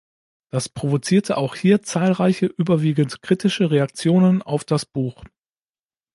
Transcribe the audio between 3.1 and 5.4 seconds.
kritische Reaktionen auf das Buch.